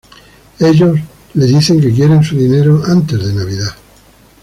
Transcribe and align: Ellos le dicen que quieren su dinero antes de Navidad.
Ellos 0.59 0.95
le 1.35 1.45
dicen 1.45 1.79
que 1.79 1.93
quieren 1.93 2.23
su 2.23 2.35
dinero 2.35 2.81
antes 2.87 3.23
de 3.23 3.33
Navidad. 3.35 3.75